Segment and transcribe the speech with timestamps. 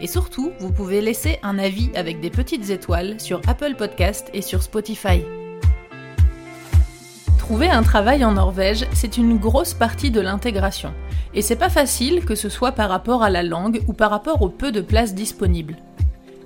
[0.00, 4.42] Et surtout, vous pouvez laisser un avis avec des petites étoiles sur Apple Podcast et
[4.42, 5.22] sur Spotify.
[7.38, 10.92] Trouver un travail en Norvège, c'est une grosse partie de l'intégration.
[11.34, 14.42] Et c'est pas facile que ce soit par rapport à la langue ou par rapport
[14.42, 15.76] au peu de places disponibles.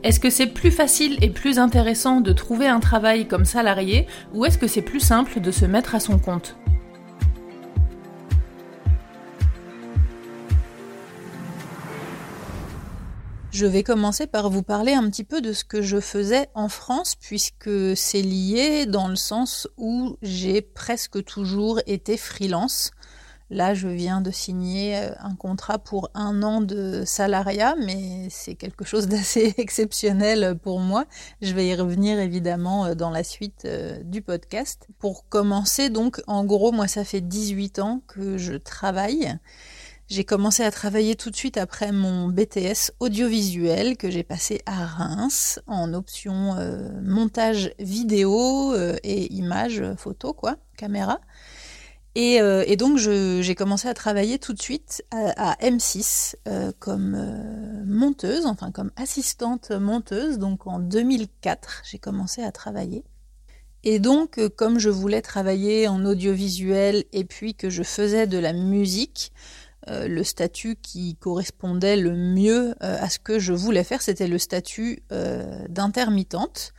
[0.02, 4.44] Est-ce que c'est plus facile et plus intéressant de trouver un travail comme salarié ou
[4.44, 6.56] est-ce que c'est plus simple de se mettre à son compte?
[13.52, 16.70] Je vais commencer par vous parler un petit peu de ce que je faisais en
[16.70, 22.92] France, puisque c'est lié dans le sens où j'ai presque toujours été freelance.
[23.50, 28.54] Là, je viens de signer euh, un contrat pour un an de salariat, mais c'est
[28.54, 31.04] quelque chose d'assez exceptionnel pour moi.
[31.42, 34.88] Je vais y revenir évidemment euh, dans la suite euh, du podcast.
[34.98, 39.38] Pour commencer, donc, en gros, moi, ça fait 18 ans que je travaille.
[40.12, 44.84] J'ai commencé à travailler tout de suite après mon BTS audiovisuel que j'ai passé à
[44.84, 51.18] Reims en option euh, montage vidéo euh, et images, photo, quoi, caméra.
[52.14, 56.34] Et, euh, et donc j'ai commencé à travailler tout de suite à, à M6
[56.78, 57.16] comme
[57.86, 60.36] monteuse, enfin comme assistante monteuse.
[60.38, 63.02] Donc en 2004, j'ai commencé à travailler.
[63.84, 68.52] Et donc, comme je voulais travailler en audiovisuel et puis que je faisais de la
[68.52, 69.32] musique,
[69.88, 74.28] euh, le statut qui correspondait le mieux euh, à ce que je voulais faire, c'était
[74.28, 76.72] le statut euh, d'intermittente.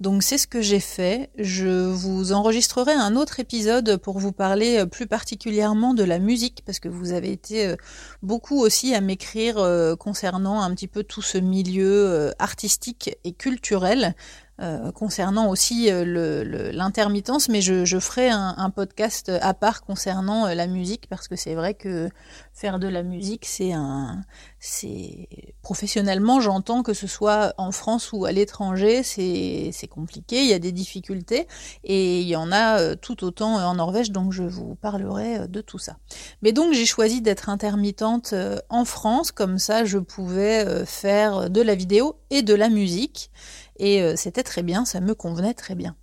[0.00, 1.30] Donc c'est ce que j'ai fait.
[1.38, 6.80] Je vous enregistrerai un autre épisode pour vous parler plus particulièrement de la musique, parce
[6.80, 7.74] que vous avez été
[8.20, 9.54] beaucoup aussi à m'écrire
[10.00, 14.16] concernant un petit peu tout ce milieu artistique et culturel.
[14.60, 20.46] Euh, concernant aussi euh, l'intermittence, mais je, je ferai un, un, podcast à part concernant
[20.46, 22.08] euh, la musique parce que c'est vrai que
[22.52, 24.22] faire de la musique, c'est un,
[24.60, 25.28] c'est
[25.62, 30.60] professionnellement, j'entends que ce soit en France ou à l'étranger, c'est compliqué, il y a
[30.60, 31.48] des difficultés
[31.82, 35.80] et il y en a tout autant en Norvège, donc je vous parlerai de tout
[35.80, 35.96] ça.
[36.42, 38.32] Mais donc j'ai choisi d'être intermittente
[38.68, 43.32] en France, comme ça je pouvais faire de la vidéo et de la musique.
[43.76, 45.96] Et euh, c'était très bien, ça me convenait très bien.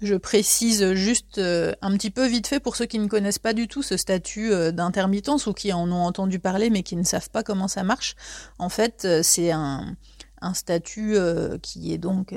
[0.00, 3.54] Je précise juste euh, un petit peu vite fait pour ceux qui ne connaissent pas
[3.54, 7.02] du tout ce statut euh, d'intermittence ou qui en ont entendu parler mais qui ne
[7.02, 8.14] savent pas comment ça marche.
[8.58, 9.96] En fait, c'est un,
[10.42, 11.16] un, statut
[11.62, 12.34] qui est donc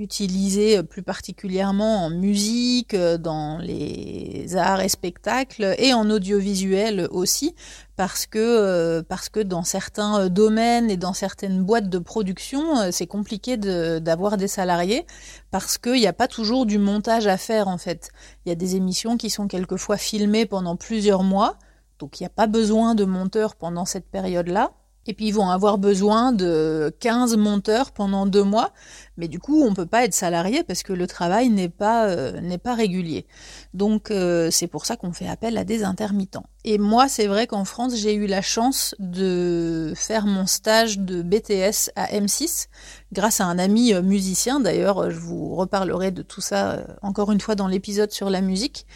[0.00, 7.06] utilisé euh, plus particulièrement en musique, euh, dans les arts et spectacles et en audiovisuel
[7.10, 7.54] aussi,
[7.96, 13.06] parce que, euh, parce que dans certains domaines et dans certaines boîtes de production, c'est
[13.06, 15.06] compliqué d'avoir des salariés
[15.50, 18.10] parce qu'il n'y a pas toujours du montage à faire en fait.
[18.44, 21.56] Il y a des émissions qui sont quelquefois filmées pendant plusieurs mois,
[21.98, 24.72] donc il n'y a pas besoin de monteurs pendant cette période-là.
[25.10, 28.70] Et puis ils vont avoir besoin de 15 monteurs pendant deux mois,
[29.16, 32.40] mais du coup on peut pas être salarié parce que le travail n'est pas euh,
[32.64, 33.26] régulier.
[33.74, 36.44] Donc euh, c'est pour ça qu'on fait appel à des intermittents.
[36.62, 41.22] Et moi c'est vrai qu'en France j'ai eu la chance de faire mon stage de
[41.22, 42.68] BTS à M6
[43.12, 44.60] grâce à un ami euh, musicien.
[44.60, 48.86] D'ailleurs je vous reparlerai de tout ça encore une fois dans l'épisode sur la musique.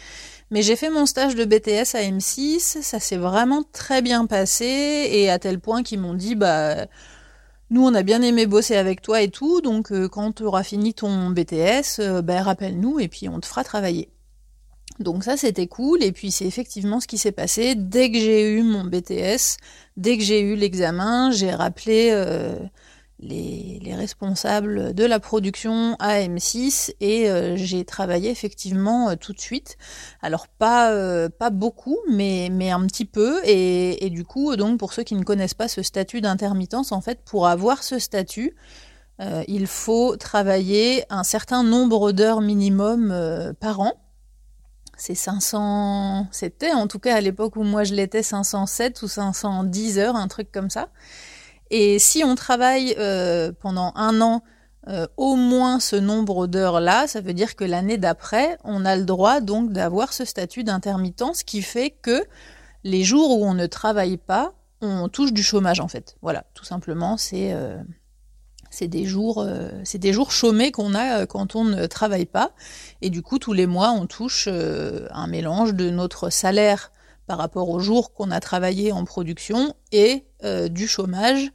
[0.51, 4.65] Mais j'ai fait mon stage de BTS à M6, ça s'est vraiment très bien passé
[5.11, 6.85] et à tel point qu'ils m'ont dit bah
[7.71, 10.63] nous on a bien aimé bosser avec toi et tout, donc euh, quand tu auras
[10.63, 14.09] fini ton BTS, euh, bah, rappelle-nous et puis on te fera travailler.
[14.99, 18.53] Donc ça c'était cool et puis c'est effectivement ce qui s'est passé dès que j'ai
[18.53, 19.57] eu mon BTS,
[19.97, 22.55] dès que j'ai eu l'examen, j'ai rappelé euh,
[23.19, 29.39] les, responsables de la production à M6 et euh, j'ai travaillé effectivement euh, tout de
[29.39, 29.77] suite.
[30.21, 34.79] Alors pas euh, pas beaucoup, mais mais un petit peu et, et, du coup donc
[34.79, 38.55] pour ceux qui ne connaissent pas ce statut d'intermittence, en fait pour avoir ce statut,
[39.47, 43.93] il faut travailler un certain nombre d'heures minimum par an.
[44.97, 49.99] C'est 500, c'était en tout cas à l'époque où moi je l'étais 507 ou 510
[49.99, 50.89] heures, un truc comme ça.
[51.71, 54.43] Et si on travaille euh, pendant un an
[54.87, 59.03] euh, au moins ce nombre d'heures-là, ça veut dire que l'année d'après, on a le
[59.03, 62.23] droit donc d'avoir ce statut d'intermittence qui fait que
[62.83, 66.15] les jours où on ne travaille pas, on touche du chômage en fait.
[66.21, 67.77] Voilà, tout simplement, c'est euh,
[68.81, 69.47] des jours,
[69.83, 72.51] c'est des jours chômés qu'on a quand on ne travaille pas.
[73.01, 76.91] Et du coup, tous les mois, on touche un mélange de notre salaire
[77.27, 80.25] par rapport aux jours qu'on a travaillé en production et
[80.69, 81.51] du chômage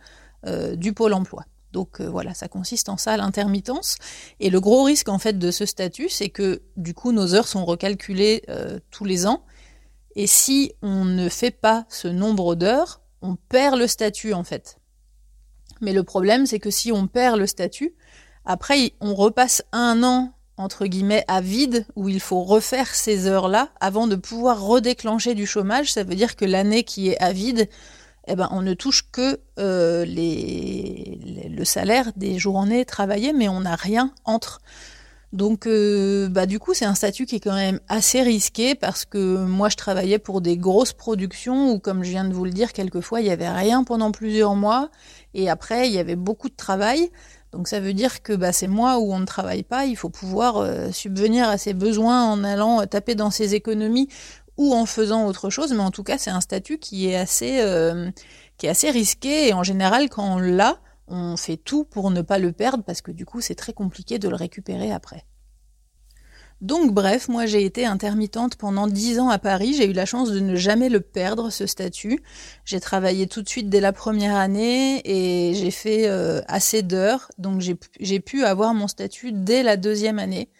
[0.74, 1.44] du pôle emploi.
[1.72, 3.96] Donc voilà, ça consiste en ça l'intermittence.
[4.40, 7.48] Et le gros risque en fait de ce statut, c'est que du coup nos heures
[7.48, 8.44] sont recalculées
[8.90, 9.44] tous les ans
[10.16, 14.78] et si on ne fait pas ce nombre d'heures, on perd le statut en fait.
[15.80, 17.94] Mais le problème, c'est que si on perd le statut,
[18.44, 23.70] après, on repasse un an, entre guillemets, à vide, où il faut refaire ces heures-là
[23.80, 25.92] avant de pouvoir redéclencher du chômage.
[25.92, 27.68] Ça veut dire que l'année qui est à vide,
[28.28, 33.60] eh ben, on ne touche que euh, les, le salaire des journées travaillées, mais on
[33.60, 34.60] n'a rien entre.
[35.32, 39.04] Donc, euh, bah, du coup, c'est un statut qui est quand même assez risqué parce
[39.04, 42.50] que moi, je travaillais pour des grosses productions où, comme je viens de vous le
[42.50, 44.90] dire, quelquefois, il n'y avait rien pendant plusieurs mois
[45.34, 47.10] et après, il y avait beaucoup de travail.
[47.52, 50.10] Donc, ça veut dire que bah, ces mois où on ne travaille pas, il faut
[50.10, 54.08] pouvoir euh, subvenir à ses besoins en allant taper dans ses économies
[54.56, 55.72] ou en faisant autre chose.
[55.72, 58.10] Mais en tout cas, c'est un statut qui est assez, euh,
[58.56, 60.78] qui est assez risqué et en général, quand on l'a,
[61.10, 64.18] on fait tout pour ne pas le perdre parce que du coup c'est très compliqué
[64.18, 65.24] de le récupérer après.
[66.60, 70.30] Donc bref, moi j'ai été intermittente pendant dix ans à Paris, j'ai eu la chance
[70.30, 72.20] de ne jamais le perdre ce statut.
[72.66, 77.30] J'ai travaillé tout de suite dès la première année et j'ai fait euh, assez d'heures,
[77.38, 80.50] donc j'ai pu avoir mon statut dès la deuxième année.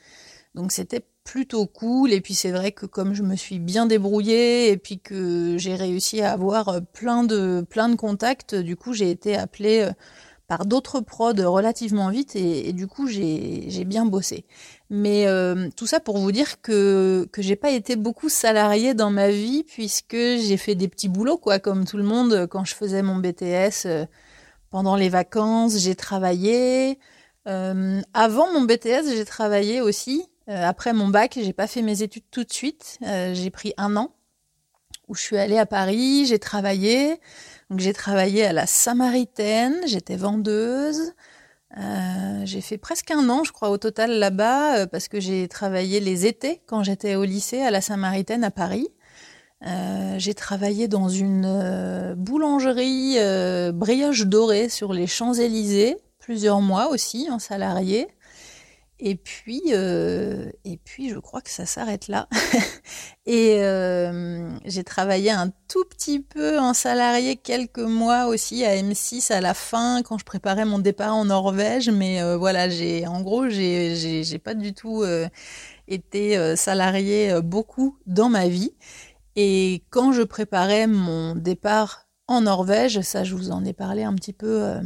[0.55, 4.70] Donc c'était plutôt cool et puis c'est vrai que comme je me suis bien débrouillée
[4.70, 9.11] et puis que j'ai réussi à avoir plein de plein de contacts, du coup j'ai
[9.11, 9.93] été appelée euh,
[10.50, 14.44] par d'autres prods relativement vite et, du coup j'ai bien bossé.
[14.91, 19.11] Mais euh, tout ça pour vous dire que que j'ai pas été beaucoup salariée dans
[19.11, 22.75] ma vie puisque j'ai fait des petits boulots quoi comme tout le monde quand je
[22.75, 24.06] faisais mon BTS euh,
[24.70, 26.99] pendant les vacances j'ai travaillé.
[27.46, 30.26] Euh, avant mon BTS j'ai travaillé aussi.
[30.49, 32.99] après mon bac j'ai pas fait mes études tout de suite.
[33.03, 34.11] j'ai pris un an
[35.06, 37.20] où je suis allée à Paris j'ai travaillé.
[37.76, 41.12] J'ai travaillé à la Samaritaine, j'étais vendeuse.
[41.78, 45.46] Euh, j'ai fait presque un an, je crois, au total là-bas, euh, parce que j'ai
[45.46, 48.88] travaillé les étés quand j'étais au lycée à la Samaritaine à Paris.
[49.64, 53.19] Euh, j'ai travaillé dans une boulangerie
[53.72, 58.08] brioche dorée sur les Champs-Élysées, plusieurs mois aussi en salarié.
[59.02, 62.29] Et puis, euh, et puis, je crois que ça s'arrête là.
[63.26, 69.32] et euh, j'ai travaillé un tout petit peu en salarié quelques mois aussi à M6
[69.32, 71.88] à la fin quand je préparais mon départ en Norvège.
[71.88, 75.03] Mais euh, voilà, j'ai, en gros, j'ai, j'ai, pas du tout
[75.88, 78.75] été salarié beaucoup dans ma vie.
[79.35, 84.14] Et quand je préparais mon départ en Norvège, ça, je vous en ai parlé un
[84.14, 84.81] petit peu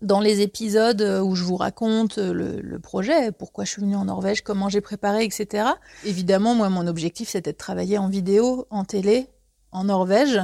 [0.00, 3.96] dans les épisodes euh, où je vous raconte euh, le, projet, pourquoi je suis venue
[3.96, 5.68] en Norvège, comment j'ai préparé, etc.
[6.04, 9.28] Évidemment, moi, mon objectif, c'était de travailler en vidéo, en télé,
[9.72, 10.40] en Norvège.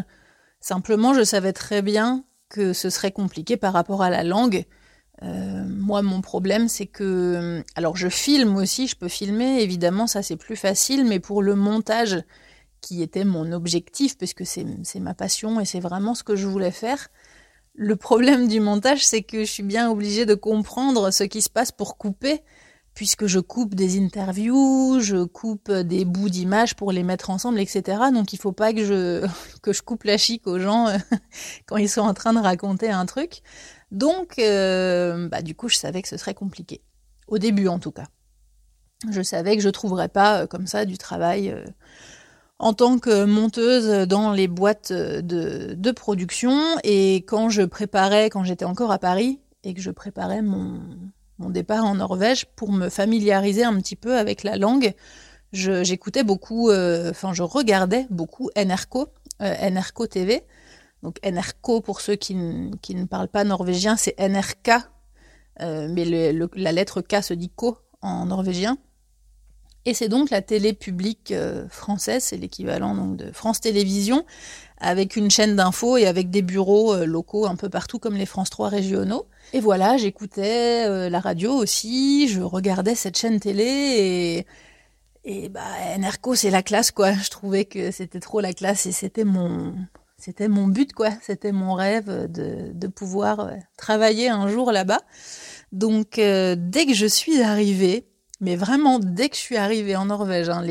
[0.61, 4.65] Simplement, je savais très bien que ce serait compliqué par rapport à la langue.
[5.23, 7.62] Euh, moi, mon problème, c'est que...
[7.77, 11.55] Alors, je filme aussi, je peux filmer, évidemment, ça c'est plus facile, mais pour le
[11.55, 12.23] montage,
[12.81, 14.67] qui était mon objectif, puisque c'est
[15.01, 17.09] ma passion et c'est vraiment ce que je voulais faire,
[17.75, 21.51] le problème du montage, c'est que je suis bien obligée de comprendre ce qui se
[21.51, 22.43] passe pour couper,
[22.94, 27.98] puisque je coupe des interviews, je coupe des bouts d'images pour les mettre ensemble, etc.
[28.13, 29.27] Donc il faut pas que je,
[29.63, 30.87] que je coupe la chic aux gens
[31.67, 33.43] quand ils sont en train de raconter un truc.
[33.94, 36.82] Donc, euh, bah, du coup, je savais que ce serait compliqué.
[37.29, 38.06] Au début, en tout cas.
[39.10, 41.51] Je savais que je trouverais pas euh, comme ça du travail.
[41.51, 41.65] Euh,
[42.58, 46.58] en tant que monteuse dans les boîtes de, production.
[46.82, 50.81] Et quand je préparais, quand j'étais encore à Paris, et que je préparais mon,
[51.39, 54.94] départ en Norvège pour me familiariser un petit peu avec la langue,
[55.53, 59.08] j'écoutais beaucoup, euh, enfin je regardais beaucoup NRCO,
[59.43, 60.43] euh, TV.
[61.03, 64.70] Donc NRCO, pour ceux qui, ne parlent pas norvégien, c'est NRK,
[65.61, 66.05] euh, mais
[66.55, 68.79] la lettre K se dit Ko en norvégien.
[69.86, 74.24] Et c'est donc la télé publique euh, française, c'est l'équivalent donc de France Télévisions,
[74.79, 78.24] avec une chaîne d'infos et avec des bureaux euh, locaux un peu partout comme les
[78.24, 79.26] France 3 régionaux.
[79.53, 84.46] Et voilà, j'écoutais euh, la radio aussi, je regardais cette chaîne télé et
[85.26, 85.62] et bah
[86.34, 87.12] c'est la classe quoi.
[87.12, 89.74] Je trouvais que c'était trop la classe et c'était mon
[90.19, 91.10] c'était mon but quoi.
[91.22, 95.00] C'était mon rêve de, de pouvoir travailler un jour là-bas.
[95.72, 98.06] Donc dès que je suis arrivée
[98.44, 100.63] mais vraiment, dès que je suis arrivée en Norvège, hein,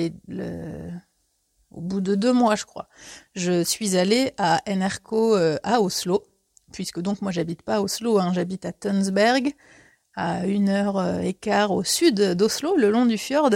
[1.71, 2.87] au bout de deux mois, je crois,
[3.33, 6.23] je suis allée à NRK euh, à Oslo,
[6.71, 9.53] puisque donc moi j'habite pas à Oslo, hein, j'habite à Tønsberg,
[10.15, 13.49] à une heure et quart au sud d'Oslo, le long du fjord.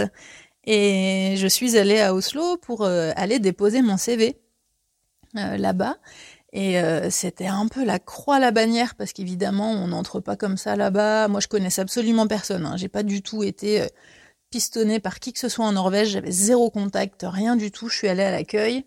[0.63, 4.41] Et je suis allée à Oslo pour aller déposer mon CV
[5.36, 5.97] là-bas.
[6.57, 10.35] Et euh, c'était un peu la croix à la bannière parce qu'évidemment on n'entre pas
[10.35, 11.27] comme ça là-bas.
[11.27, 12.65] Moi je connaissais absolument personne.
[12.65, 12.77] Hein.
[12.77, 13.87] J'ai pas du tout été euh,
[14.49, 16.09] pistonnée par qui que ce soit en Norvège.
[16.09, 17.89] J'avais zéro contact, rien du tout.
[17.89, 18.85] Je suis allée à l'accueil.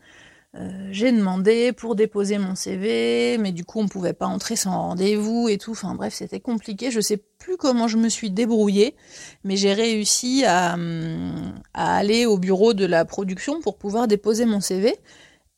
[0.56, 4.72] Euh, j'ai demandé pour déposer mon CV, mais du coup on pouvait pas entrer sans
[4.72, 5.70] rendez-vous et tout.
[5.70, 6.90] Enfin bref, c'était compliqué.
[6.90, 8.96] Je sais plus comment je me suis débrouillée,
[9.44, 14.44] mais j'ai réussi à, hum, à aller au bureau de la production pour pouvoir déposer
[14.44, 14.98] mon CV.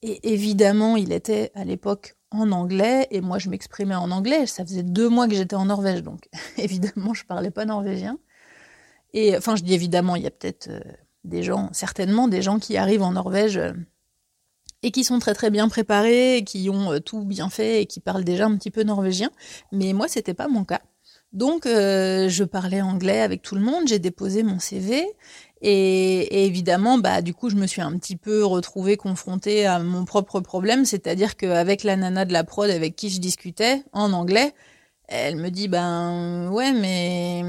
[0.02, 4.46] Et évidemment, il était à l'époque en anglais, et moi je m'exprimais en anglais.
[4.46, 6.28] Ça faisait deux mois que j'étais en Norvège, donc
[6.58, 8.18] évidemment je parlais pas norvégien.
[9.14, 10.80] Et enfin, je dis évidemment, il y a peut-être euh,
[11.24, 13.72] des gens, certainement des gens qui arrivent en Norvège euh,
[14.82, 18.00] et qui sont très très bien préparés, qui ont euh, tout bien fait et qui
[18.00, 19.30] parlent déjà un petit peu norvégien.
[19.70, 20.80] Mais moi, c'était pas mon cas.
[21.32, 25.06] Donc, je parlais anglais avec tout le monde, j'ai déposé mon CV
[25.62, 30.04] et, évidemment, bah, du coup, je me suis un petit peu retrouvée confrontée à mon
[30.04, 34.54] propre problème, c'est-à-dire qu'avec la nana de la prod avec qui je discutais en anglais,
[35.08, 37.44] elle me dit, ben ouais, mais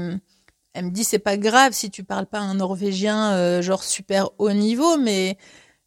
[0.74, 4.30] elle me dit, c'est pas grave si tu parles pas un norvégien euh, genre super
[4.38, 5.36] haut niveau, mais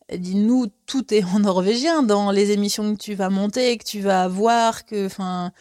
[0.09, 3.85] elle dit, nous, tout est en norvégien dans les émissions que tu vas monter, que
[3.85, 5.51] tu vas avoir, que, enfin,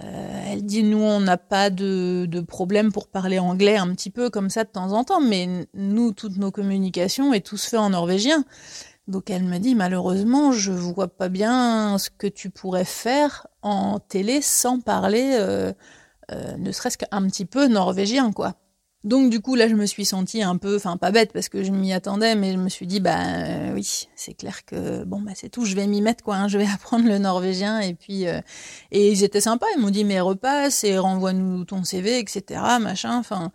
[0.00, 4.10] euh, elle dit nous on n'a pas de, de, problème pour parler anglais un petit
[4.10, 7.68] peu comme ça de temps en temps, mais nous toutes nos communications est tout se
[7.68, 8.44] fait en norvégien.
[9.08, 13.98] Donc elle me dit malheureusement je vois pas bien ce que tu pourrais faire en
[13.98, 15.72] télé sans parler euh,
[16.30, 18.54] euh, ne serait-ce qu'un petit peu norvégien quoi.
[19.04, 21.64] Donc du coup là je me suis sentie un peu, enfin pas bête parce que
[21.64, 25.20] je m'y attendais, mais je me suis dit bah euh, oui c'est clair que bon
[25.20, 27.94] bah c'est tout, je vais m'y mettre quoi, hein, je vais apprendre le norvégien et
[27.94, 28.40] puis euh,
[28.92, 33.18] et ils étaient sympas, ils m'ont dit mais repasse et renvoie-nous ton CV etc machin,
[33.18, 33.50] enfin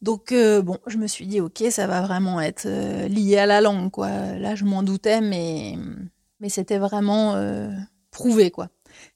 [0.00, 2.66] donc euh, bon je me suis dit ok ça va vraiment être
[3.08, 4.08] lié à la langue quoi,
[4.38, 5.74] là je m'en doutais mais
[6.40, 7.34] mais c'était vraiment
[8.10, 8.68] prouvé quoi.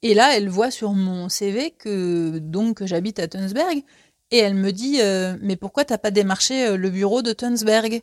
[0.03, 3.85] Et là elle voit sur mon CV que donc j'habite à Tunsberg
[4.31, 8.03] et elle me dit euh, Mais pourquoi t'as pas démarché euh, le bureau de Tunsberg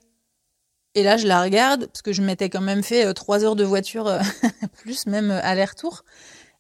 [0.96, 3.56] Et là, je la regarde, parce que je m'étais quand même fait euh, trois heures
[3.56, 4.20] de voiture,
[4.78, 6.04] plus même aller-retour.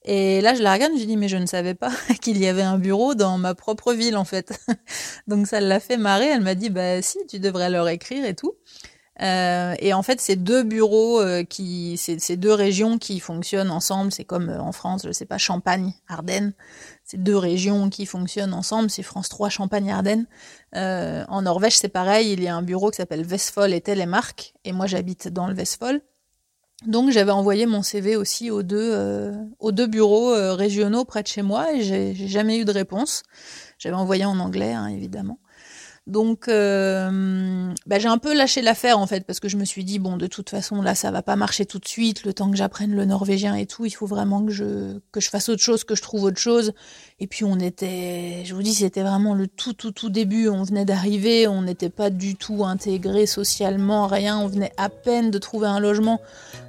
[0.04, 2.62] Et là, je la regarde, je dis Mais je ne savais pas qu'il y avait
[2.62, 4.58] un bureau dans ma propre ville, en fait.
[5.28, 6.28] Donc ça l'a fait marrer.
[6.28, 8.54] Elle m'a dit Bah si, tu devrais leur écrire et tout.
[9.22, 14.12] Euh, et en fait, c'est deux bureaux qui, c'est deux régions qui fonctionnent ensemble.
[14.12, 16.54] C'est comme en France, je sais pas, Champagne, Ardennes
[17.08, 20.28] ces deux régions qui fonctionnent ensemble, c'est France 3 Champagne-Ardenne.
[20.76, 24.54] Euh, en Norvège, c'est pareil, il y a un bureau qui s'appelle Vestfold et Telemark,
[24.66, 26.02] et moi j'habite dans le Vestfold.
[26.86, 31.24] Donc j'avais envoyé mon CV aussi aux deux, euh, aux deux bureaux euh, régionaux près
[31.24, 33.24] de chez moi, et j'ai jamais eu de réponse.
[33.80, 35.40] J'avais envoyé en anglais, hein, évidemment.
[36.08, 39.84] Donc, euh, bah, j'ai un peu lâché l'affaire en fait parce que je me suis
[39.84, 42.24] dit bon, de toute façon là, ça va pas marcher tout de suite.
[42.24, 45.62] Le temps que j'apprenne le norvégien et tout, il faut vraiment que je fasse autre
[45.62, 46.72] chose, que je trouve autre chose.
[47.20, 50.48] Et puis on était, je vous dis, c'était vraiment le tout tout tout début.
[50.48, 54.38] On venait d'arriver, on n'était pas du tout intégré socialement, rien.
[54.40, 56.22] On venait à peine de trouver un logement.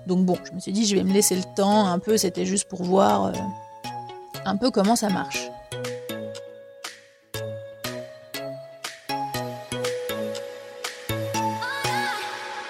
[0.08, 2.16] Donc bon, je me suis dit, je vais me laisser le temps un peu.
[2.16, 3.32] C'était juste pour voir euh,
[4.44, 5.48] un peu comment ça marche.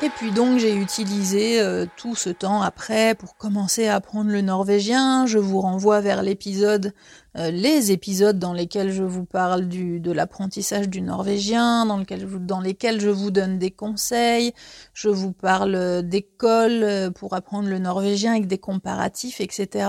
[0.09, 4.41] Et puis donc j'ai utilisé euh, tout ce temps après pour commencer à apprendre le
[4.41, 5.27] norvégien.
[5.27, 6.95] Je vous renvoie vers l'épisode,
[7.35, 13.11] les épisodes dans lesquels je vous parle du, de l'apprentissage du norvégien, dans, lesquels je
[13.11, 14.53] vous donne des conseils.
[14.93, 19.89] Je vous parle d'écoles euh, pour apprendre le norvégien avec des comparatifs, etc.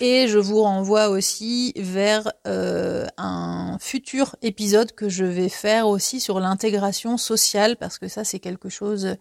[0.00, 6.40] Et je vous renvoie aussi vers un futur épisode que je vais faire aussi sur
[6.40, 9.16] l'intégration sociale parce que ça c'est quelque chose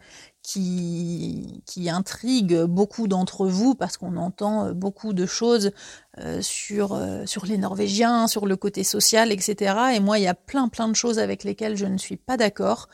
[0.48, 5.72] qui, intrigue beaucoup d'entre vous parce qu'on entend euh, beaucoup de choses
[6.20, 9.76] euh, sur, euh, sur les Norvégiens, sur le côté social, etc.
[9.96, 12.38] Et moi, il y a plein plein de choses avec lesquelles je ne suis pas
[12.38, 12.90] d'accord.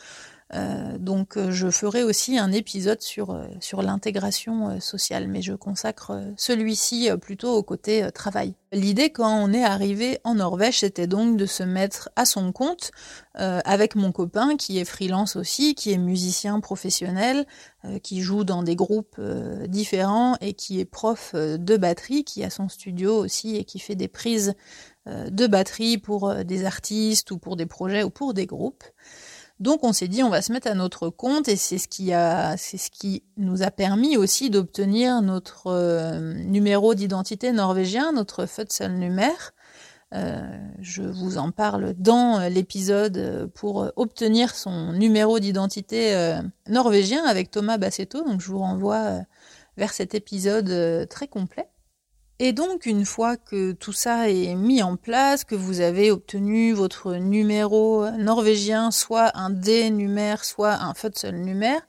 [0.53, 5.53] Euh, donc euh, je ferai aussi un épisode sur, euh, sur l'intégration sociale, mais je
[5.53, 8.53] consacre celui-ci plutôt au côté travail.
[8.71, 12.91] L'idée quand on est arrivé en Norvège, c'était donc de se mettre à son compte
[13.35, 17.45] avec mon copain qui est freelance aussi, qui est musicien professionnel,
[18.01, 19.19] qui joue dans des groupes
[19.67, 23.95] différents et qui est prof de batterie, qui a son studio aussi et qui fait
[23.95, 24.55] des prises
[25.07, 28.83] de batterie pour des artistes ou pour des projets ou pour des groupes.
[29.59, 32.11] Donc on s'est dit on va se mettre à notre compte et c'est ce qui
[32.11, 38.45] a c'est ce qui nous a permis aussi d'obtenir notre euh, numéro d'identité norvégien, notre
[38.45, 39.53] Fødselnummer.
[40.15, 40.41] Euh,
[40.79, 47.77] je vous en parle dans l'épisode pour obtenir son numéro d'identité euh, norvégien avec Thomas
[47.77, 48.23] Bassetto.
[48.23, 49.19] Donc je vous renvoie
[49.77, 51.67] vers cet épisode très complet.
[52.45, 56.73] Et donc, une fois que tout ça est mis en place, que vous avez obtenu
[56.73, 61.79] votre numéro norvégien, soit un D-numère, soit un Fødsel-numère,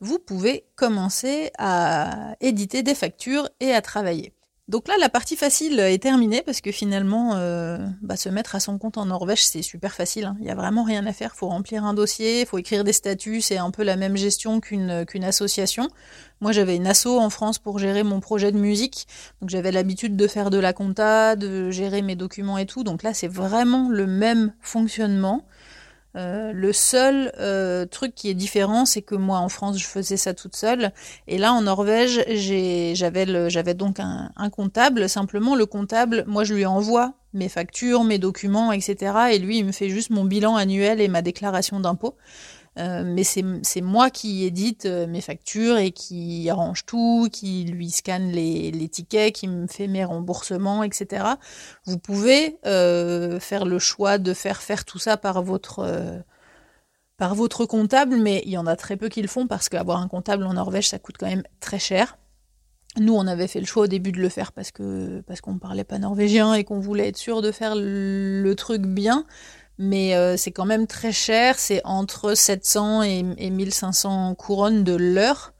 [0.00, 4.34] vous pouvez commencer à éditer des factures et à travailler.
[4.68, 8.60] Donc là, la partie facile est terminée parce que finalement, euh, bah, se mettre à
[8.60, 10.24] son compte en Norvège, c'est super facile.
[10.24, 10.36] Hein.
[10.40, 11.30] Il n'y a vraiment rien à faire.
[11.34, 13.40] Il faut remplir un dossier, il faut écrire des statuts.
[13.42, 15.88] C'est un peu la même gestion qu'une qu'une association.
[16.40, 19.06] Moi, j'avais une asso en France pour gérer mon projet de musique.
[19.40, 22.82] Donc j'avais l'habitude de faire de la compta, de gérer mes documents et tout.
[22.82, 25.44] Donc là, c'est vraiment le même fonctionnement.
[26.16, 30.16] Euh, le seul euh, truc qui est différent, c'est que moi en France, je faisais
[30.16, 30.92] ça toute seule,
[31.26, 32.24] et là en Norvège,
[32.94, 35.08] j'avais donc un, un, comptable.
[35.08, 39.12] Simplement, le comptable, moi je lui envoie mes factures, mes documents, etc.
[39.32, 42.16] Et lui, il me fait juste mon bilan annuel et ma déclaration d'impôt.
[42.78, 47.88] Euh, mais c'est moi qui édite euh, mes factures et qui arrange tout, qui lui
[47.90, 51.24] scanne les, tickets, qui me fait mes remboursements, etc.
[51.86, 56.22] Vous pouvez euh, faire le choix de faire faire tout ça par votre
[57.16, 60.02] par votre comptable, mais il y en a très peu qui le font parce qu'avoir
[60.02, 62.18] un comptable en Norvège, ça coûte quand même très cher.
[62.98, 65.58] Nous, on avait fait le choix au début de le faire parce que parce qu'on
[65.58, 69.24] parlait pas norvégien et qu'on voulait être sûr de faire le truc bien
[69.78, 75.52] mais euh, c'est quand même très cher, c'est entre 700 et, 1500 couronnes de l'heure.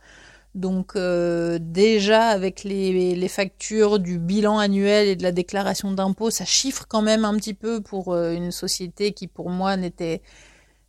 [0.54, 6.46] Donc euh, déjà avec les, factures du bilan annuel et de la déclaration d'impôt, ça
[6.46, 10.22] chiffre quand même un petit peu pour euh, une société qui pour moi n'était,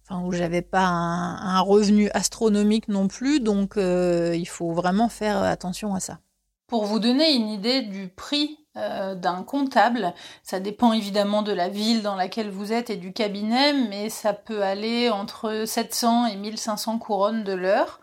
[0.03, 3.41] enfin où j'avais pas un, un, revenu astronomique non plus.
[3.41, 6.19] Donc il faut vraiment faire attention à ça.
[6.67, 10.13] Pour vous donner une idée du prix euh, d'un comptable.
[10.43, 14.33] Ça dépend évidemment de la ville dans laquelle vous êtes et du cabinet, mais ça
[14.33, 17.99] peut aller entre 700 et 1500 couronnes de l'heure.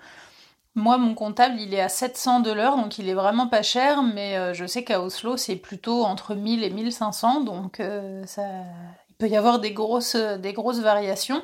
[0.74, 4.02] Moi, mon comptable, il est à 700 de l'heure, donc il est vraiment pas cher,
[4.02, 9.14] mais euh, je sais qu'à Oslo, c'est plutôt entre 1000 et 1500, donc euh, il
[9.16, 11.42] peut y avoir des grosses, des grosses variations.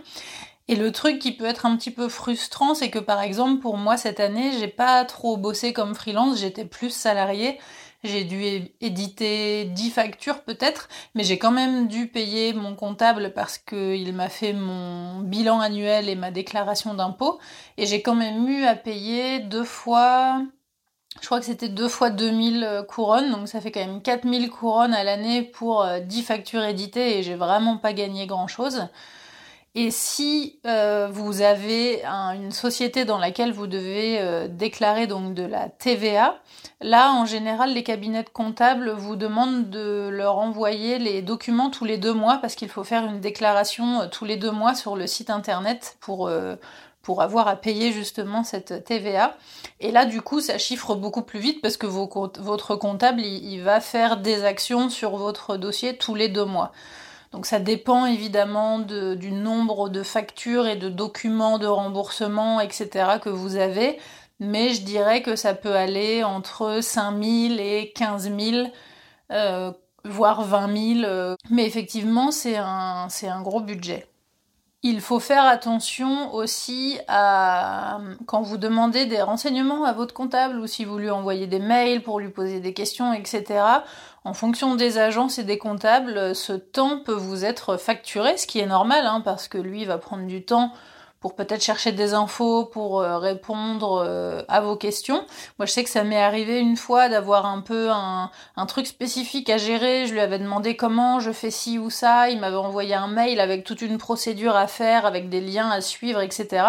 [0.71, 3.77] Et le truc qui peut être un petit peu frustrant, c'est que par exemple, pour
[3.77, 7.59] moi, cette année, j'ai pas trop bossé comme freelance, j'étais plus salarié.
[8.03, 8.43] J'ai dû
[8.81, 14.31] éditer 10 factures peut-être, mais j'ai quand même dû payer mon comptable parce qu'il m'a
[14.31, 17.39] fait mon bilan annuel et ma déclaration d'impôt.
[17.77, 20.43] Et j'ai quand même eu à payer deux fois,
[21.21, 24.49] je crois que c'était deux fois 2000 euh, couronnes, donc ça fait quand même 4000
[24.49, 28.89] couronnes à l'année pour 10 euh, factures éditées et j'ai vraiment pas gagné grand-chose.
[29.76, 35.44] Et si euh, vous avez une société dans laquelle vous devez euh, déclarer donc de
[35.44, 36.40] la TVA,
[36.80, 41.98] là en général les cabinets comptables vous demandent de leur envoyer les documents tous les
[41.98, 45.06] deux mois parce qu'il faut faire une déclaration euh, tous les deux mois sur le
[45.06, 46.28] site internet pour
[47.02, 49.37] pour avoir à payer justement cette TVA.
[49.80, 53.80] Et là, du coup, ça chiffre beaucoup plus vite parce que votre comptable, il, va
[53.80, 56.72] faire des actions sur votre dossier tous les deux mois.
[57.33, 63.19] Donc ça dépend évidemment du nombre de factures et de documents de remboursement, etc.
[63.23, 63.99] que vous avez,
[64.40, 68.69] mais je dirais que ça peut aller entre 5 000 et 15 000,
[69.31, 69.73] euh,
[70.05, 71.05] voire 20 000.
[71.05, 71.37] Euh.
[71.51, 74.11] Mais effectivement, c'est un gros budget.
[74.83, 80.66] Il faut faire attention aussi à quand vous demandez des renseignements à votre comptable ou
[80.66, 83.62] si vous lui envoyez des mails pour lui poser des questions, etc.
[84.24, 88.59] En fonction des agences et des comptables, ce temps peut vous être facturé, ce qui
[88.59, 90.72] est normal, hein, parce que lui va prendre du temps
[91.20, 95.26] pour peut-être chercher des infos, pour euh, répondre euh, à vos questions.
[95.59, 98.30] Moi, je sais que ça m'est arrivé une fois d'avoir un peu un,
[98.66, 100.06] truc spécifique à gérer.
[100.06, 102.30] Je lui avais demandé comment je fais ci ou ça.
[102.30, 105.83] Il m'avait envoyé un mail avec toute une procédure à faire, avec des liens à
[105.83, 106.64] suivre, etc.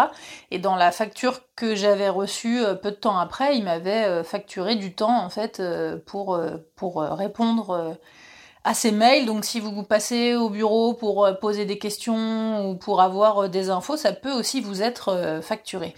[0.50, 4.74] Et dans la facture que j'avais reçue euh, peu de temps après, il m'avait facturé
[4.74, 5.62] du temps en fait
[6.06, 6.38] pour
[6.76, 7.96] pour répondre
[8.64, 9.26] à ces mails.
[9.26, 13.48] Donc si vous passez au bureau pour euh, poser des questions ou pour avoir euh,
[13.48, 15.94] des infos, ça peut aussi vous être euh, facturé.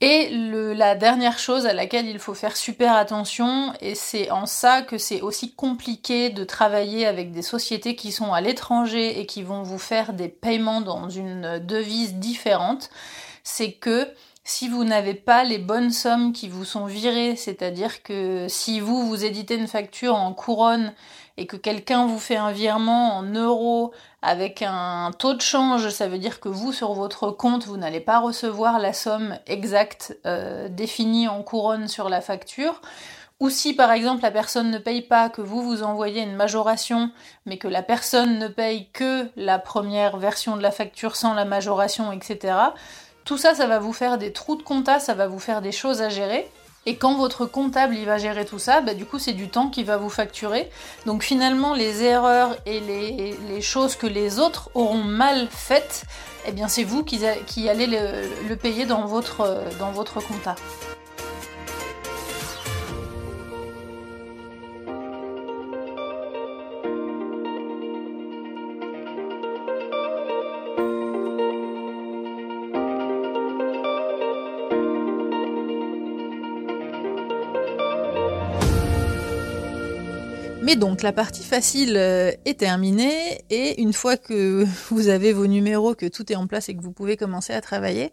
[0.00, 4.46] Et le, la dernière chose à laquelle il faut faire super attention, et c'est en
[4.46, 9.26] ça que c'est aussi compliqué de travailler avec des sociétés qui sont à l'étranger et
[9.26, 12.90] qui vont vous faire des paiements dans une devise différente,
[13.42, 14.06] c'est que
[14.44, 19.06] si vous n'avez pas les bonnes sommes qui vous sont virées, c'est-à-dire que si vous
[19.06, 20.94] vous éditez une facture en couronne
[21.38, 26.08] et que quelqu'un vous fait un virement en euros avec un taux de change, ça
[26.08, 30.68] veut dire que vous, sur votre compte, vous n'allez pas recevoir la somme exacte euh,
[30.68, 32.82] définie en couronne sur la facture.
[33.38, 37.12] Ou si par exemple la personne ne paye pas, que vous vous envoyez une majoration,
[37.46, 41.44] mais que la personne ne paye que la première version de la facture sans la
[41.44, 42.56] majoration, etc.
[43.24, 45.70] Tout ça, ça va vous faire des trous de compta, ça va vous faire des
[45.70, 46.50] choses à gérer.
[46.88, 49.84] Et quand votre comptable va gérer tout ça, bah, du coup c'est du temps qu'il
[49.84, 50.70] va vous facturer.
[51.04, 56.04] Donc finalement les erreurs et les, choses que les autres auront mal faites,
[56.46, 57.22] eh bien c'est vous qui,
[57.68, 60.56] allez le, payer dans votre, dans votre compta.
[80.68, 85.46] Mais donc la partie facile euh, est terminée et une fois que vous avez vos
[85.46, 88.12] numéros, que tout est en place et que vous pouvez commencer à travailler,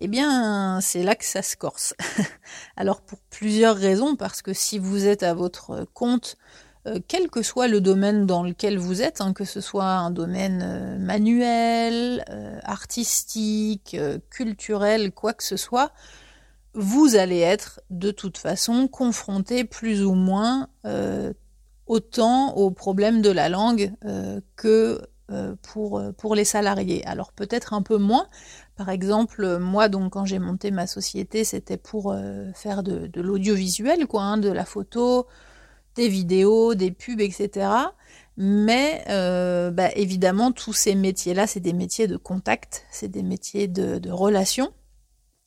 [0.00, 1.94] eh bien c'est là que ça se corse.
[2.76, 6.36] Alors pour plusieurs raisons, parce que si vous êtes à votre compte,
[6.86, 10.10] euh, quel que soit le domaine dans lequel vous êtes, hein, que ce soit un
[10.10, 12.26] domaine euh, manuel,
[12.64, 13.96] artistique,
[14.28, 15.92] culturel, quoi que ce soit,
[16.74, 20.68] vous allez être de toute façon confronté plus ou moins
[21.86, 27.04] autant aux problèmes de la langue euh, que euh, pour, euh, pour les salariés.
[27.06, 28.28] Alors peut-être un peu moins.
[28.76, 32.14] Par exemple, moi, donc, quand j'ai monté ma société, c'était pour
[32.54, 35.26] faire de, l'audiovisuel, quoi, hein, de la photo,
[35.94, 37.70] des vidéos, des pubs, etc.
[38.36, 43.98] Mais bah, évidemment, tous ces métiers-là, c'est des métiers de contact, c'est des métiers de,
[43.98, 44.74] de relation.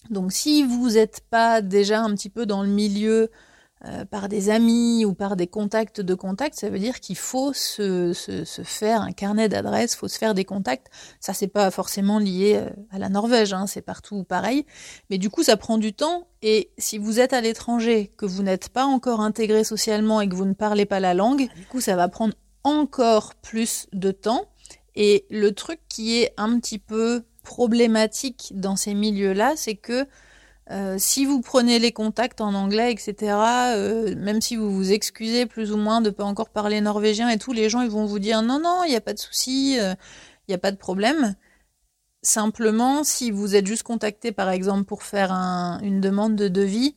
[0.09, 3.29] Donc si vous n'êtes pas déjà un petit peu dans le milieu
[3.85, 7.53] euh, par des amis ou par des contacts de contacts, ça veut dire qu'il faut
[7.53, 10.87] se, se, faire un carnet d'adresses, faut se faire des contacts.
[11.21, 14.65] Ça, c'est pas forcément lié euh, à la Norvège, hein, c'est partout pareil.
[15.09, 16.27] Mais du coup, ça prend du temps.
[16.41, 20.35] Et si vous êtes à l'étranger, que vous n'êtes pas encore intégré socialement et que
[20.35, 22.33] vous ne parlez pas la langue, du coup, ça va prendre
[22.65, 24.49] encore plus de temps.
[24.95, 30.05] Et le truc qui est un petit peu problématique dans ces milieux-là, c'est que
[30.71, 33.15] euh, si vous prenez les contacts en anglais, etc.,
[33.75, 37.39] euh, même si vous vous excusez plus ou moins de pas encore parler norvégien et
[37.39, 39.73] tout, les gens ils vont vous dire non non, il n'y a pas de souci,
[39.73, 39.95] il euh,
[40.47, 41.35] n'y a pas de problème.
[42.21, 46.95] Simplement, si vous êtes juste contacté par exemple pour faire une demande de devis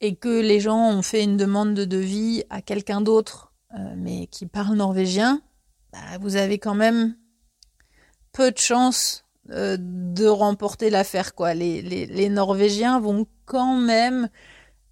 [0.00, 3.52] et que les gens ont fait une demande de devis à quelqu'un d'autre
[3.96, 5.42] mais qui parle norvégien,
[5.92, 7.14] bah, vous avez quand même
[8.32, 11.34] peu de chance euh, de remporter l'affaire.
[11.34, 11.54] quoi.
[11.54, 14.28] Les, Norvégiens vont quand même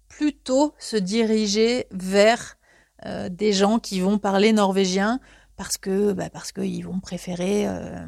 [0.07, 2.57] plutôt se diriger vers
[3.05, 5.19] euh, des gens qui vont parler norvégien
[5.57, 8.05] parce que bah qu'ils vont préférer euh,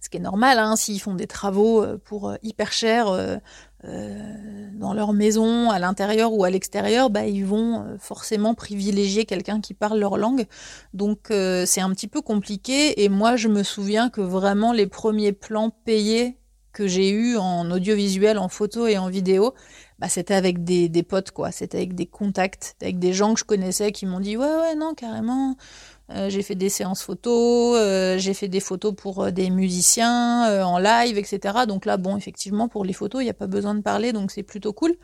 [0.00, 3.40] ce qui est normal hein, s'ils font des travaux pour hyper cher
[3.84, 9.24] euh, dans leur maison, à l'intérieur ou à l'extérieur, bah, ils vont euh, forcément privilégier
[9.24, 10.46] quelqu'un qui parle leur langue.
[10.94, 13.02] Donc euh, c'est un petit peu compliqué.
[13.04, 16.38] Et moi, je me souviens que vraiment les premiers plans payés
[16.72, 19.54] que j'ai eus en audiovisuel, en photo et en vidéo,
[19.98, 21.50] bah, c'était avec des, des potes, quoi.
[21.50, 24.74] C'était avec des contacts, avec des gens que je connaissais qui m'ont dit ouais, ouais,
[24.76, 25.56] non, carrément.
[26.10, 30.64] Euh, j'ai fait des séances photos, euh, j'ai fait des photos pour euh, des musiciens
[30.64, 31.66] en live, etc.
[31.66, 34.30] Donc là, bon, effectivement, pour les photos, il n'y a pas besoin de parler, donc
[34.30, 34.96] c'est plutôt cool.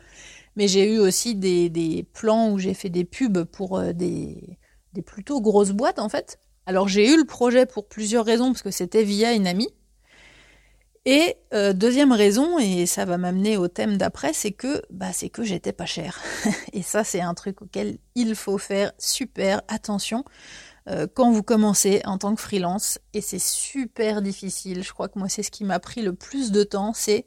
[0.55, 4.57] Mais j'ai eu aussi des, plans où j'ai fait des pubs pour des,
[4.93, 6.39] des plutôt grosses boîtes, en fait.
[6.65, 9.69] Alors j'ai eu le projet pour plusieurs raisons, parce que c'était via une amie.
[11.07, 11.35] Et
[11.75, 15.73] deuxième raison, et ça va m'amener au thème d'après, c'est que bah c'est que j'étais
[15.73, 16.19] pas chère.
[16.73, 20.23] et ça c'est un truc auquel il faut faire super attention.
[20.87, 25.17] Euh, quand vous commencez en tant que freelance, et c'est super difficile, je crois que
[25.17, 27.25] moi c'est ce qui m'a pris le plus de temps, c'est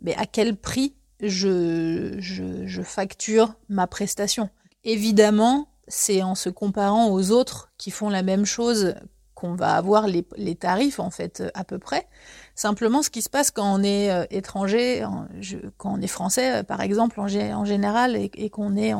[0.00, 4.50] mais à quel prix je, je, facture ma prestation.
[4.84, 8.94] Évidemment, c'est en se comparant aux autres qui font la même chose
[9.34, 12.06] qu'on va avoir les, tarifs en fait à peu près.
[12.54, 15.04] Simplement, ce qui se passe quand on est euh, étranger,
[15.76, 18.92] quand on est français par exemple en, général et, qu'on est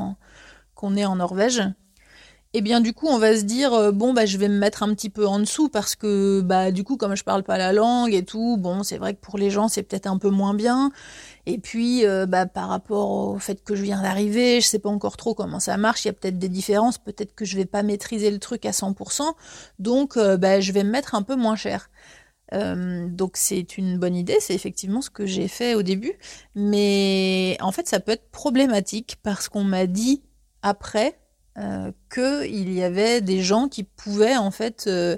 [0.75, 1.62] qu'on est en Norvège,
[2.59, 4.59] et eh bien du coup on va se dire euh, bon bah je vais me
[4.59, 7.57] mettre un petit peu en dessous parce que bah du coup comme je parle pas
[7.57, 10.29] la langue et tout bon c'est vrai que pour les gens c'est peut-être un peu
[10.29, 10.90] moins bien.
[11.47, 14.88] Et puis euh, bah par rapport au fait que je viens d'arriver je sais pas
[14.88, 17.64] encore trop comment ça marche il y a peut-être des différences peut-être que je vais
[17.64, 19.23] pas maîtriser le truc à 100%
[19.79, 21.90] donc euh, bah je vais me mettre un peu moins cher.
[22.51, 26.14] Donc c'est une bonne idée, c'est effectivement ce que j'ai fait au début,
[26.57, 30.23] mais en fait ça peut être problématique parce qu'on m'a dit
[30.62, 31.18] après
[32.12, 35.16] qu'il y avait des gens qui pouvaient en fait euh,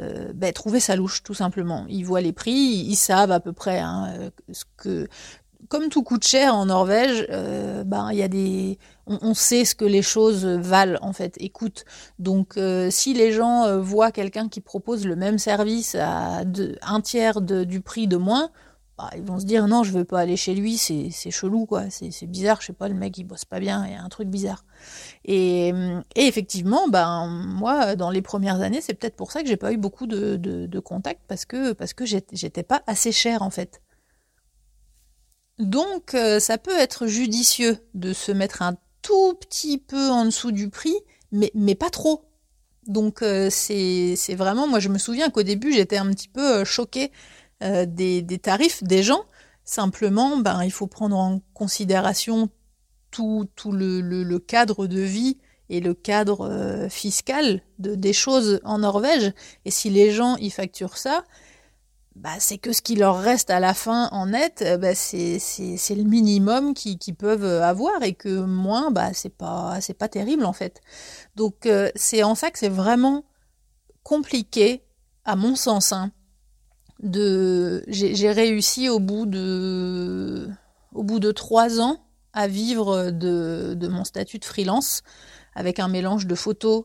[0.00, 1.86] euh, ben, trouver sa louche tout simplement.
[1.88, 5.08] Ils voient les prix, ils savent à peu près hein, ce que
[5.68, 7.26] comme tout coûte cher en Norvège,
[7.86, 11.86] ben il y a des, on, sait ce que les choses valent en fait, écoute.
[12.18, 12.58] Donc
[12.90, 16.42] si les gens voient quelqu'un qui propose le même service à
[16.82, 18.50] un tiers du prix de moins,
[18.96, 21.90] bah, ils vont se dire non, je veux pas aller chez lui, c'est chelou quoi,
[21.90, 24.08] c'est bizarre, je sais pas, le mec il bosse pas bien, il y a un
[24.08, 24.64] truc bizarre.
[25.24, 25.72] Et,
[26.14, 29.76] effectivement, ben moi dans les premières années, c'est peut-être pour ça que j'ai pas eu
[29.78, 33.82] beaucoup de, de, contacts parce que parce que j'étais pas assez cher en fait.
[35.58, 40.52] Donc euh, ça peut être judicieux de se mettre un tout petit peu en dessous
[40.52, 40.94] du prix,
[41.32, 42.24] mais, mais pas trop.
[42.86, 46.64] Donc euh, c'est vraiment, moi je me souviens qu'au début j'étais un petit peu euh,
[46.64, 47.12] choquée
[47.64, 49.24] euh, des, tarifs des gens.
[49.64, 52.50] Simplement, ben, il faut prendre en considération
[53.10, 55.38] tout, le, cadre de vie
[55.70, 59.32] et le cadre euh, fiscal de, des choses en Norvège.
[59.64, 61.24] Et si les gens y facturent ça,
[62.16, 65.38] bah, c'est que ce qui leur reste à la fin en net, euh, bah, c'est
[65.90, 70.82] le minimum qu'ils peuvent avoir et que moins, bah, c'est pas, pas terrible en fait.
[71.34, 73.24] Donc c'est en ça que c'est vraiment
[74.02, 74.84] compliqué,
[75.24, 76.12] à mon sens, hein,
[77.04, 80.48] de j'ai réussi au bout de
[80.94, 81.98] au bout de trois ans
[82.32, 85.02] à vivre de, mon statut de freelance
[85.54, 86.84] avec un mélange de photos,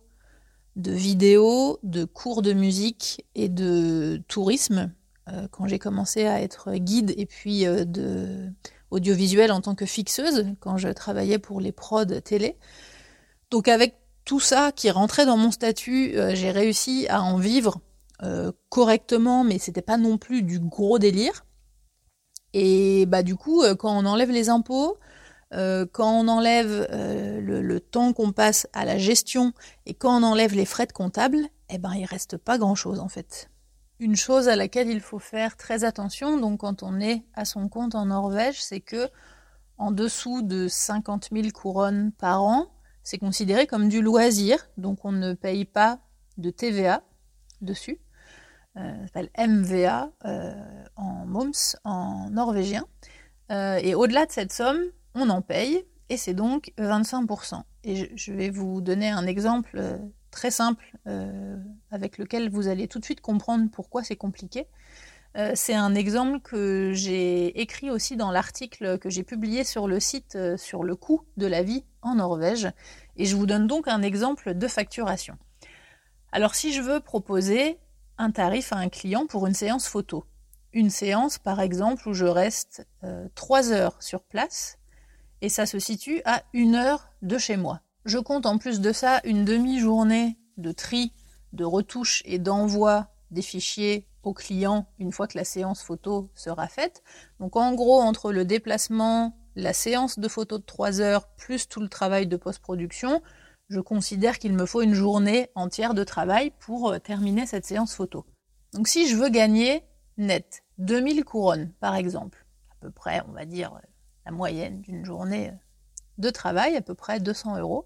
[0.75, 4.91] de vidéos, de cours de musique et de tourisme
[5.29, 8.51] euh, quand j'ai commencé à être guide et puis euh, de
[8.91, 12.57] audiovisuel en tant que fixeuse quand je travaillais pour les prods télé.
[13.51, 17.79] Donc avec tout ça qui rentrait dans mon statut, euh, j'ai réussi à en vivre
[18.21, 21.45] euh, correctement, mais c'était pas non plus du gros délire.
[22.53, 24.97] Et bah du coup, euh, quand on enlève les impôts,
[25.53, 29.53] euh, quand on enlève le, temps qu'on passe à la gestion
[29.85, 32.99] et quand on enlève les frais de comptable, eh ben il reste pas grand chose
[32.99, 33.49] en fait.
[33.99, 37.69] Une chose à laquelle il faut faire très attention, donc quand on est à son
[37.69, 39.07] compte en Norvège, c'est que
[39.77, 42.67] en dessous de 50 000 couronnes par an,
[43.03, 45.99] c'est considéré comme du loisir, donc on ne paye pas
[46.37, 47.01] de TVA
[47.61, 47.99] dessus.
[48.79, 50.53] Euh, s'appelle MVA euh,
[50.95, 52.85] en MOMS, en norvégien.
[53.51, 54.79] Euh, et au-delà de cette somme,
[55.15, 57.61] on en paye, et c'est donc 25%.
[57.83, 59.81] Et je, vais vous donner un exemple
[60.31, 60.93] très simple
[61.91, 64.67] avec lequel vous allez tout de suite comprendre pourquoi c'est compliqué.
[65.55, 70.37] c'est un exemple que j'ai écrit aussi dans l'article que j'ai publié sur le site
[70.57, 72.69] sur le coût de la vie en Norvège.
[73.15, 75.37] Et je vous donne donc un exemple de facturation.
[76.31, 77.79] Alors si je veux proposer
[78.19, 80.25] un tarif à un client pour une séance photo.
[80.73, 84.77] Une séance, par exemple, où je reste euh, trois heures sur place
[85.41, 87.81] et ça se situe à une heure de chez moi.
[88.05, 91.13] Je compte en plus de ça une demi-journée de tri,
[91.53, 96.67] de retouche et d'envoi des fichiers au client une fois que la séance photo sera
[96.67, 97.03] faite.
[97.39, 101.79] Donc en gros, entre le déplacement, la séance de photo de trois heures, plus tout
[101.79, 103.21] le travail de post-production,
[103.69, 107.93] je considère qu'il me faut une journée entière de travail pour euh, terminer cette séance
[107.93, 108.25] photo.
[108.73, 109.83] Donc si je veux gagner
[110.17, 113.87] net 2000 couronnes par exemple, à peu près on va dire euh,
[114.25, 115.55] la moyenne d'une journée euh,
[116.17, 117.85] de travail, à peu près 200 euros,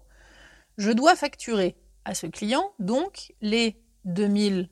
[0.78, 4.68] je dois facturer à ce client donc les 2000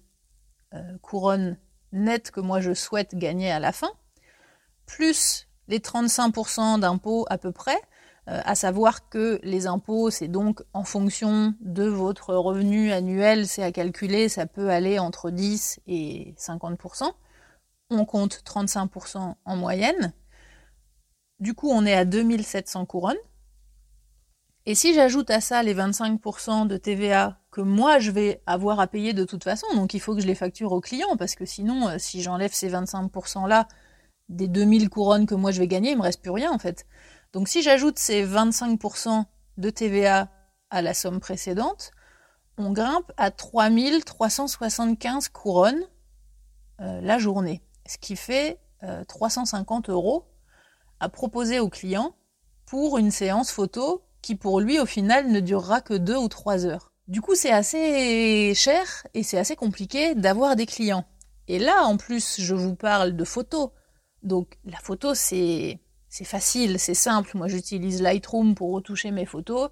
[1.03, 1.59] couronnes
[1.93, 3.91] nettes que moi je souhaite gagner à la fin,
[4.87, 7.79] plus les 35% d'impôts à peu près,
[8.29, 13.65] euh, à savoir que les impôts, c'est donc en fonction de votre revenu annuel, c'est
[13.65, 17.11] à calculer, ça peut aller entre 10 et 50%.
[17.91, 20.13] On compte 35% en moyenne.
[21.41, 23.17] Du coup, on est à 2700 couronnes.
[24.65, 28.87] Et si j'ajoute à ça les 25% de TVA que moi je vais avoir à
[28.87, 31.45] payer de toute façon, donc il faut que je les facture au client, parce que
[31.45, 33.67] sinon, euh, si j'enlève ces 25% là
[34.29, 36.87] des 2000 couronnes que moi je vais gagner, il me reste plus rien en fait.
[37.33, 39.25] Donc si j'ajoute ces 25%
[39.57, 40.29] de TVA
[40.71, 41.93] à la somme précédente,
[42.59, 45.85] on grimpe à 3375 couronnes
[46.81, 48.59] euh, la journée, ce qui fait
[49.09, 50.27] 350 euh, euros
[51.01, 52.15] à proposer au client
[52.67, 56.67] pour une séance photo qui pour lui au final ne durera que 2 ou 3
[56.67, 56.93] heures.
[57.09, 61.05] Du coup c'est assez cher et c'est assez compliqué d'avoir des clients.
[61.49, 63.71] Et là en plus je vous parle de photos.
[64.23, 65.81] Donc la photo c'est
[66.13, 67.31] c'est facile, c'est simple.
[67.39, 69.71] Moi, j'utilise Lightroom pour retoucher mes photos.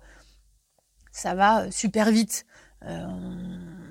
[1.12, 2.46] Ça va euh, super vite.
[2.86, 3.06] Euh,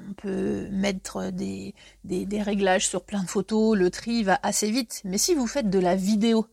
[0.10, 3.78] on peut mettre des, des, réglages sur plein de photos.
[3.78, 5.04] Le tri va assez vite.
[5.06, 6.48] Mais si vous faites de la vidéo,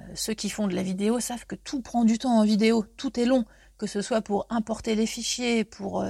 [0.00, 2.84] euh, ceux qui font de la vidéo savent que tout prend du temps en vidéo.
[2.98, 3.46] Tout est long.
[3.78, 6.04] que ce soit pour importer les fichiers, pour,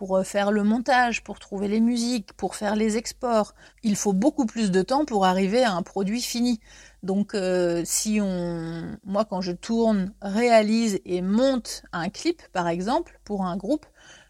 [0.00, 3.54] pour euh, faire le montage, pour trouver les musiques, pour faire les exports.
[3.82, 6.58] Il faut beaucoup plus de temps pour arriver à un produit fini.
[7.02, 13.20] Donc euh, si on moi quand je tourne, réalise et monte un clip par exemple
[13.24, 13.84] pour un groupe,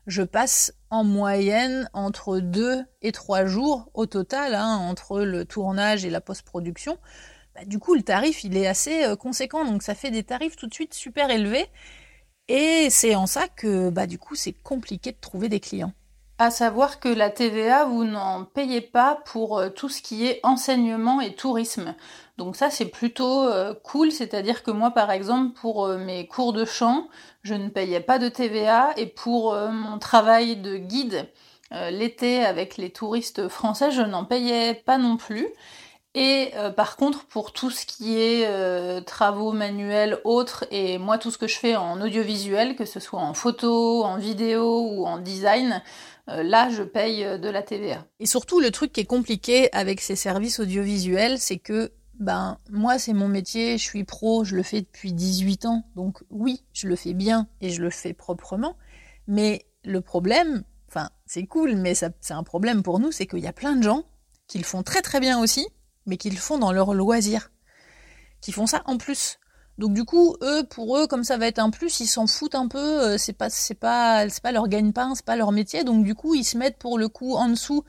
[0.09, 6.05] je passe en moyenne entre deux et trois jours au total hein, entre le tournage
[6.05, 6.99] et la post-production.
[7.55, 10.57] Bah, du coup, le tarif, il est assez euh, conséquent, donc ça fait des tarifs
[10.57, 11.69] tout de suite super élevés.
[12.53, 15.93] Et c'est en ça que, bah, du coup, c'est compliqué de trouver des clients.
[16.39, 20.41] À savoir que la TVA, vous n'en payez pas pour euh, tout ce qui est
[20.43, 21.95] enseignement et tourisme.
[22.39, 24.11] Donc ça, c'est plutôt euh, cool.
[24.11, 27.07] C'est-à-dire que moi, par exemple, pour mes cours de chant,
[27.43, 28.95] je ne payais pas de TVA.
[28.97, 31.29] Et pour mon travail de guide
[31.93, 35.47] l'été avec les touristes français, je n'en payais pas non plus.
[36.15, 41.19] Et euh, par contre, pour tout ce qui est euh, travaux manuels autres, et moi
[41.19, 45.07] tout ce que je fais en audiovisuel, que ce soit en photo, en vidéo ou
[45.07, 45.83] en design,
[46.29, 48.05] euh, là je paye de la TVA.
[48.19, 52.99] Et surtout, le truc qui est compliqué avec ces services audiovisuels, c'est que ben moi
[52.99, 56.89] c'est mon métier, je suis pro, je le fais depuis 18 ans, donc oui, je
[56.89, 58.77] le fais bien et je le fais proprement,
[59.29, 63.47] mais le problème, enfin c'est cool, mais c'est un problème pour nous, c'est qu'il y
[63.47, 64.03] a plein de gens
[64.49, 65.67] qui le font très très bien aussi,
[66.07, 67.51] mais qu'ils font dans leur loisir,
[68.41, 69.39] qui font ça en plus.
[69.81, 72.55] Donc du coup, eux, pour eux, comme ça va être un plus, ils s'en foutent
[72.55, 72.79] un peu.
[72.79, 75.85] Euh, c'est pas, c'est pas, c'est pas leur gagne-pain, c'est pas leur métier.
[75.85, 77.85] Donc du coup, ils se mettent pour le coup en dessous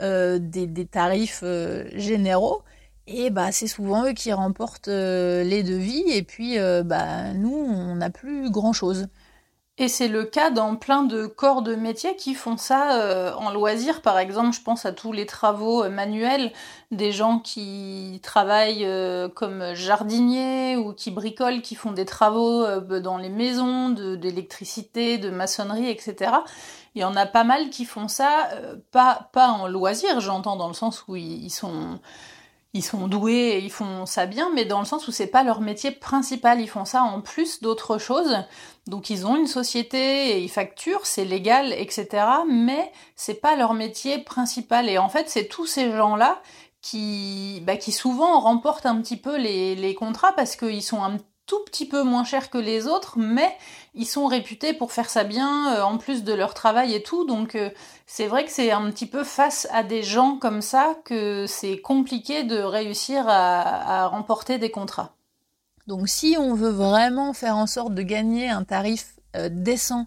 [0.00, 2.62] euh, des, tarifs euh, généraux.
[3.08, 6.04] Et bah c'est souvent eux qui remportent les devis.
[6.12, 9.08] Et puis bah nous, on n'a plus grand chose.
[9.82, 13.50] Et c'est le cas dans plein de corps de métier qui font ça euh, en
[13.50, 14.00] loisir.
[14.00, 16.52] Par exemple, je pense à tous les travaux euh, manuels,
[16.92, 23.16] des gens qui travaillent euh, comme jardiniers ou qui bricolent, qui font des travaux dans
[23.18, 26.30] les maisons, d'électricité, de, maçonnerie, etc.
[26.94, 28.50] Il y en a pas mal qui font ça,
[28.92, 31.98] pas, pas en loisir, j'entends dans le sens où ils sont
[32.74, 35.60] ils sont doués ils font ça bien, mais dans le sens où c'est pas leur
[35.60, 38.36] métier principal, ils font ça en plus d'autres choses.
[38.86, 42.08] Donc ils ont une société ils facturent, c'est légal, etc.
[42.48, 44.88] Mais c'est pas leur métier principal.
[44.88, 46.40] Et en fait, c'est tous ces gens-là
[46.80, 51.18] qui, bah, qui souvent remportent un petit peu les, les contrats parce qu'ils sont un
[51.52, 53.54] tout petit peu moins chers que les autres, mais
[53.92, 57.26] ils sont réputés pour faire ça bien, euh, en plus de leur travail et tout.
[57.26, 57.68] Donc euh,
[58.06, 61.78] c'est vrai que c'est un petit peu face à des gens comme ça que c'est
[61.78, 65.14] compliqué de réussir à, remporter des contrats.
[65.86, 70.06] Donc si on veut vraiment faire en sorte de gagner un tarif euh, décent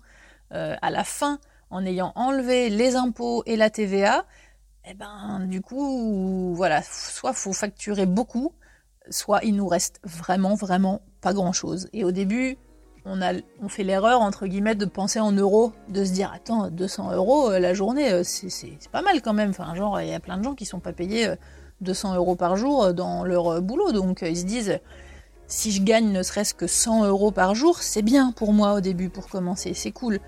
[0.52, 4.26] à la fin, en ayant enlevé les impôts et la TVA,
[4.86, 8.54] eh ben du coup voilà, soit faut facturer beaucoup,
[9.10, 11.90] soit il nous reste vraiment vraiment pas grand chose.
[11.92, 12.56] Et au début,
[13.04, 16.70] on, a, on fait l'erreur, entre guillemets, de penser en euros, de se dire, attends,
[16.70, 19.50] 200 euros euh, la journée, euh, c'est pas mal quand même.
[19.50, 21.28] Enfin, genre, il y a plein de gens qui sont pas payés
[21.82, 23.92] 200 euh, euros par jour dans leur boulot.
[23.92, 24.80] Donc, ils se disent,
[25.48, 28.82] si je gagne ne serait-ce que 100 euros par jour, c'est bien pour moi au
[28.82, 30.20] début, pour commencer, c'est cool.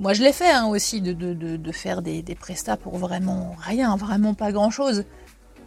[0.00, 4.34] Moi, je l'ai fait hein, aussi, de, faire des, des prestats pour vraiment rien, vraiment
[4.34, 5.04] pas grand-chose.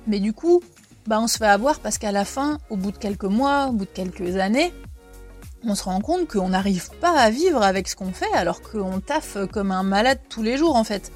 [0.05, 0.61] Mais du coup,
[1.07, 3.71] bah, on se fait avoir parce qu'à la fin, au bout de quelques mois, au
[3.71, 4.73] bout de quelques années,
[5.63, 8.99] on se rend compte qu'on n'arrive pas à vivre avec ce qu'on fait alors qu'on
[8.99, 11.11] taffe comme un malade tous les jours en fait.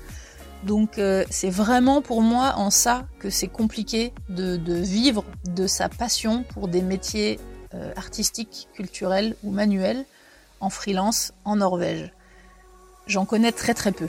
[0.63, 5.89] Donc euh, c'est vraiment pour moi en ça que c'est compliqué de, vivre de sa
[5.89, 7.39] passion pour des métiers
[7.73, 10.05] euh, artistiques, culturels ou manuels
[10.59, 12.13] en freelance en Norvège.
[13.07, 14.07] J'en connais très très peu,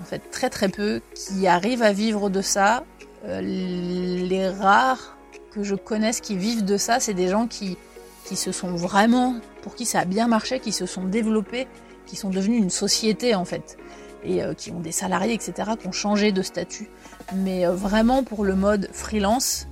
[0.00, 2.84] en fait très très peu qui arrivent à vivre de ça.
[3.24, 5.15] Euh, les rares
[5.56, 7.78] que je connaisse qui vivent de ça, c'est des gens qui,
[8.26, 11.66] qui se sont vraiment, pour qui ça a bien marché, qui se sont développés,
[12.04, 13.78] qui sont devenus une société en fait,
[14.22, 16.90] et euh, qui ont des salariés, etc., qui ont changé de statut.
[17.34, 19.66] Mais euh, vraiment pour le mode freelance,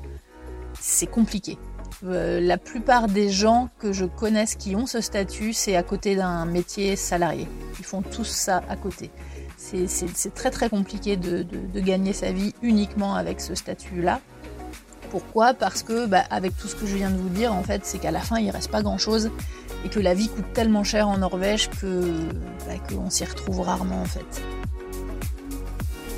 [0.81, 1.59] c'est compliqué.
[2.07, 6.17] Euh, la plupart des gens que je connaisse qui ont ce statut, c'est à côté
[6.17, 7.47] d'un métier salarié.
[7.79, 9.11] Ils font tous ça à côté.
[9.59, 14.21] C'est très très compliqué de, de gagner sa vie uniquement avec ce statut-là.
[15.15, 17.83] Pourquoi Parce que, bah, avec tout ce que je viens de vous dire, en fait,
[17.87, 19.31] c'est qu'à la fin, il reste pas grand-chose
[19.85, 22.01] et que la vie coûte tellement cher en Norvège que
[22.67, 24.43] bah, qu'on s'y retrouve rarement, en fait.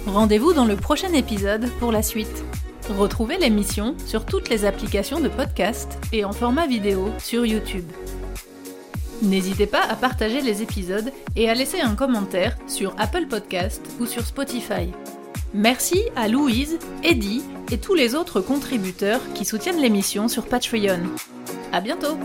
[0.07, 2.43] Rendez-vous dans le prochain épisode pour la suite.
[2.89, 7.85] Retrouvez l'émission sur toutes les applications de podcast et en format vidéo sur YouTube.
[9.21, 14.07] N'hésitez pas à partager les épisodes et à laisser un commentaire sur Apple Podcast ou
[14.07, 14.91] sur Spotify.
[15.53, 21.01] Merci à Louise, Eddie et tous les autres contributeurs qui soutiennent l'émission sur Patreon.
[21.73, 22.17] À bientôt!